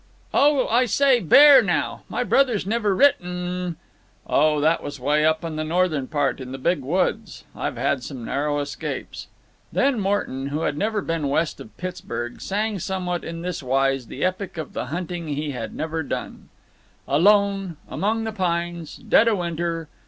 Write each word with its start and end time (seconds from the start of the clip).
"Oh, 0.33 0.67
I 0.67 0.85
say, 0.85 1.19
bear 1.19 1.61
now! 1.61 2.01
My 2.09 2.23
brother's 2.23 2.65
never 2.65 2.95
written 2.95 3.27
m—" 3.67 3.77
"Oh, 4.25 4.59
that 4.59 4.81
was 4.81 4.99
way 4.99 5.23
up 5.23 5.43
in 5.43 5.57
the 5.57 5.63
northern 5.63 6.07
part, 6.07 6.41
in 6.41 6.51
the 6.51 6.57
Big 6.57 6.81
Woods. 6.81 7.43
I've 7.55 7.77
had 7.77 8.01
some 8.01 8.25
narrow 8.25 8.57
escapes." 8.61 9.27
Then 9.71 9.99
Morton, 9.99 10.47
who 10.47 10.61
had 10.61 10.75
never 10.75 11.01
been 11.03 11.29
west 11.29 11.59
of 11.59 11.77
Pittsburg, 11.77 12.41
sang 12.41 12.79
somewhat 12.79 13.23
in 13.23 13.43
this 13.43 13.61
wise 13.61 14.07
the 14.07 14.25
epic 14.25 14.57
of 14.57 14.73
the 14.73 14.87
hunting 14.87 15.27
he 15.27 15.51
had 15.51 15.75
never 15.75 16.01
done: 16.01 16.49
Alone. 17.07 17.77
Among 17.87 18.23
the 18.23 18.31
pines. 18.31 18.95
Dead 18.95 19.27
o' 19.27 19.35
winter. 19.35 19.87